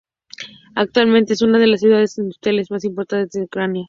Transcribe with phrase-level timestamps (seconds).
[0.73, 3.79] Actualmente, es una de las ciudades industriales más importantes de Ucrania.